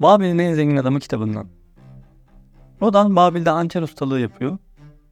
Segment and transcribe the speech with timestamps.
[0.00, 1.46] Babil'in en zengin adamı kitabından.
[2.82, 4.58] Rodan Babil'de hançer ustalığı yapıyor.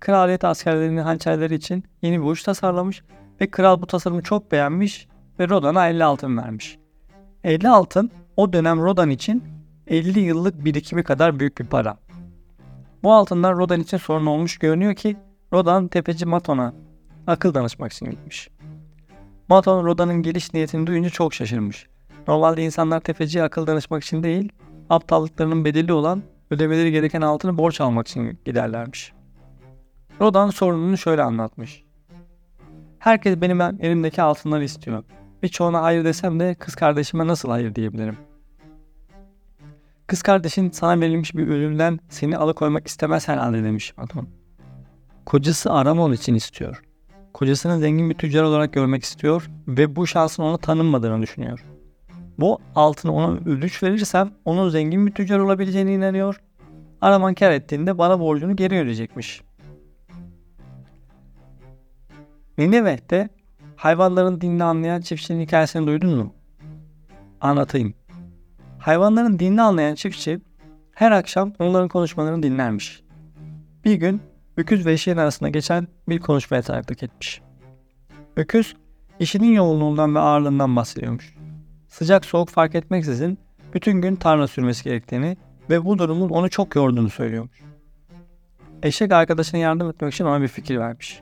[0.00, 3.02] Kraliyet askerlerinin hançerleri için yeni bir uç tasarlamış
[3.40, 5.08] ve kral bu tasarımı çok beğenmiş
[5.40, 6.78] ve Rodan'a 50 altın vermiş.
[7.44, 9.44] 50 altın o dönem Rodan için
[9.86, 11.96] 50 yıllık birikimi kadar büyük bir para.
[13.02, 15.16] Bu altından Rodan için sorun olmuş görünüyor ki
[15.52, 16.74] Rodan tepeci Maton'a
[17.26, 18.48] akıl danışmak için gitmiş.
[19.48, 21.86] Maton Rodan'ın geliş niyetini duyunca çok şaşırmış.
[22.28, 24.52] Normalde insanlar tefeciye akıl danışmak için değil,
[24.90, 29.12] aptallıklarının bedeli olan ödemeleri gereken altını borç almak için giderlermiş.
[30.20, 31.84] Rodan sorununu şöyle anlatmış.
[32.98, 35.04] Herkes benim elimdeki altınları istiyor.
[35.42, 38.16] Birçoğuna hayır desem de kız kardeşime nasıl hayır diyebilirim?
[40.06, 44.28] Kız kardeşin sana verilmiş bir ölümden seni alıkoymak istemez herhalde demiş Maton.
[45.26, 46.82] Kocası Aramon için istiyor.
[47.34, 51.64] Kocasını zengin bir tüccar olarak görmek istiyor ve bu şansın ona tanınmadığını düşünüyor.
[52.38, 56.40] Bu altını ona ödünç verirsem onun zengin bir tüccar olabileceğine inanıyor.
[57.00, 59.42] Araman kar ettiğinde bana borcunu geri ödeyecekmiş.
[62.58, 63.28] Nineveh'te
[63.76, 66.34] hayvanların dinini anlayan çiftçinin hikayesini duydun mu?
[67.40, 67.94] Anlatayım.
[68.78, 70.40] Hayvanların dinini anlayan çiftçi
[70.92, 73.02] her akşam onların konuşmalarını dinlermiş.
[73.84, 74.22] Bir gün
[74.56, 77.42] öküz ve eşeğin arasında geçen bir konuşmaya tanıklık etmiş.
[78.36, 78.76] Öküz
[79.20, 81.35] işinin yoğunluğundan ve ağırlığından bahsediyormuş.
[81.88, 83.38] Sıcak soğuk fark etmeksizin
[83.74, 85.36] bütün gün tarla sürmesi gerektiğini
[85.70, 87.60] ve bu durumun onu çok yorduğunu söylüyormuş.
[88.82, 91.20] Eşek arkadaşına yardım etmek için ona bir fikir vermiş.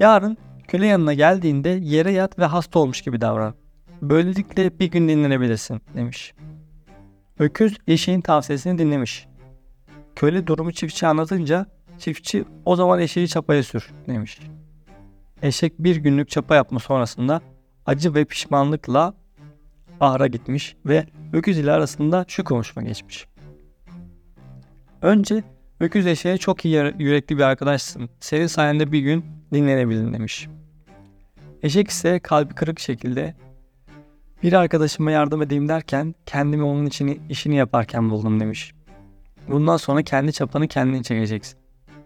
[0.00, 0.36] Yarın
[0.68, 3.54] köle yanına geldiğinde yere yat ve hasta olmuş gibi davran.
[4.02, 6.34] Böylelikle bir gün dinlenebilirsin demiş.
[7.38, 9.28] Öküz eşeğin tavsiyesini dinlemiş.
[10.16, 11.66] Köle durumu çiftçi anlatınca
[11.98, 14.40] çiftçi o zaman eşeği çapaya sür demiş.
[15.42, 17.40] Eşek bir günlük çapa yapma sonrasında
[17.86, 19.14] acı ve pişmanlıkla
[20.04, 23.26] ahıra gitmiş ve öküz ile arasında şu konuşma geçmiş.
[25.02, 25.42] Önce
[25.80, 28.08] öküz eşeğe çok iyi yürekli bir arkadaşsın.
[28.20, 30.48] Senin sayende bir gün dinlenebilirim demiş.
[31.62, 33.34] Eşek ise kalbi kırık şekilde
[34.42, 38.74] bir arkadaşıma yardım edeyim derken kendimi onun için işini yaparken buldum demiş.
[39.48, 41.58] Bundan sonra kendi çapanı kendin çekeceksin.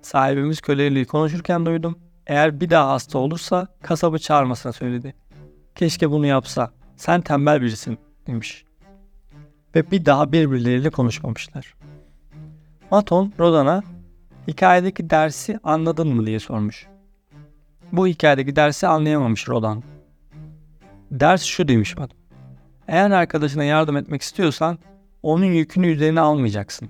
[0.03, 1.99] Sahibimiz köleyle konuşurken duydum.
[2.27, 5.15] Eğer bir daha hasta olursa kasabı çağırmasına söyledi.
[5.75, 6.78] Keşke bunu yapsa.
[6.99, 8.65] Sen tembel birisin demiş.
[9.75, 11.75] Ve bir daha birbirleriyle konuşmamışlar.
[12.91, 13.83] Maton Rodan'a
[14.49, 16.87] hikayedeki dersi anladın mı diye sormuş.
[17.93, 19.83] Bu hikayedeki dersi anlayamamış Rodan.
[21.11, 22.19] Ders şu demiş Maton.
[22.89, 24.79] Eğer arkadaşına yardım etmek istiyorsan
[25.23, 26.89] onun yükünü üzerine almayacaksın.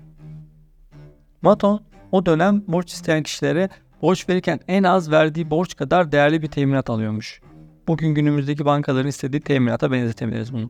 [1.41, 3.69] Maton o dönem borç isteyen kişilere
[4.01, 7.41] borç verirken en az verdiği borç kadar değerli bir teminat alıyormuş.
[7.87, 10.69] Bugün günümüzdeki bankaların istediği teminata benzetebiliriz bunu.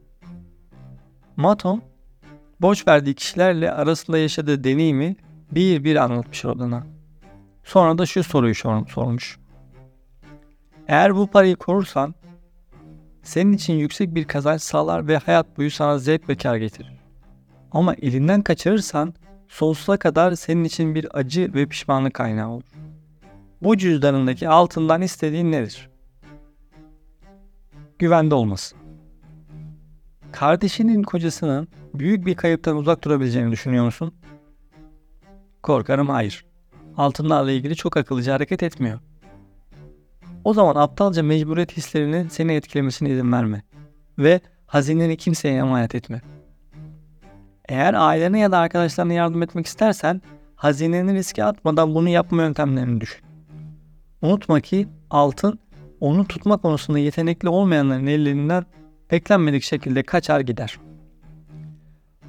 [1.35, 1.81] Maton,
[2.61, 5.15] borç verdiği kişilerle arasında yaşadığı deneyimi
[5.51, 6.87] bir bir anlatmış Rodan'a.
[7.63, 9.39] Sonra da şu soruyu sormuş.
[10.87, 12.15] Eğer bu parayı korursan
[13.23, 16.99] senin için yüksek bir kazanç sağlar ve hayat boyu sana zevk ve kar getirir.
[17.71, 19.13] Ama elinden kaçırırsan
[19.47, 22.63] sonsuza kadar senin için bir acı ve pişmanlık kaynağı olur.
[23.61, 25.88] Bu cüzdanındaki altından istediğin nedir?
[27.99, 28.75] Güvende olması.
[30.31, 34.13] Kardeşinin kocasının büyük bir kayıptan uzak durabileceğini düşünüyor musun?
[35.63, 36.45] Korkarım hayır.
[36.97, 38.99] Altınlarla ilgili çok akıllıca hareket etmiyor.
[40.43, 43.63] O zaman aptalca mecburiyet hislerinin seni etkilemesine izin verme.
[44.17, 46.21] Ve hazineni kimseye emanet etme.
[47.69, 50.21] Eğer ailene ya da arkadaşlarına yardım etmek istersen
[50.55, 53.25] hazineni riske atmadan bunu yapma yöntemlerini düşün.
[54.21, 55.59] Unutma ki altın
[55.99, 58.65] onu tutma konusunda yetenekli olmayanların ellerinden
[59.11, 60.79] beklenmedik şekilde kaçar gider.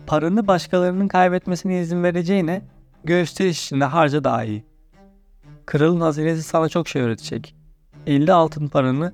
[0.07, 2.63] Paranı başkalarının kaybetmesine izin vereceğine
[3.05, 4.65] gösteriş içinde harca daha iyi.
[5.67, 7.55] Kralın hazinesi sana çok şey öğretecek.
[8.07, 9.13] 50 altın paranı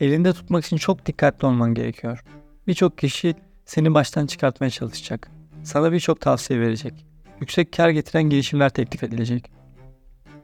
[0.00, 2.24] elinde tutmak için çok dikkatli olman gerekiyor.
[2.66, 3.34] Birçok kişi
[3.64, 5.30] seni baştan çıkartmaya çalışacak.
[5.62, 7.06] Sana birçok tavsiye verecek.
[7.40, 9.50] Yüksek kar getiren girişimler teklif edilecek.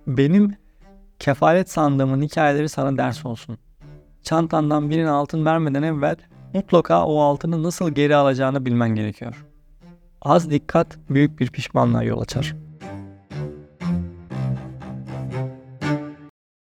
[0.07, 0.57] Benim
[1.19, 3.59] kefalet sandığımın hikayeleri sana ders olsun.
[4.23, 6.17] Çantandan birine altın vermeden evvel
[6.55, 9.47] mutlaka o altını nasıl geri alacağını bilmen gerekiyor.
[10.23, 12.68] Az dikkat büyük bir pişmanlığa yol açar.''